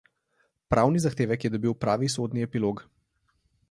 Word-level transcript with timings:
Pravni 0.73 1.03
zahtevek 1.03 1.45
je 1.47 1.53
dobil 1.59 1.79
pravi 1.87 2.13
sodni 2.17 2.51
epilog. 2.51 2.87